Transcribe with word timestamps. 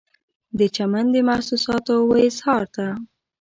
د 0.59 0.59
چمن 0.75 1.05
د 1.13 1.17
محسوساتو 1.29 1.93
و 2.09 2.11
اظهار 2.27 2.63
ته 2.75 2.87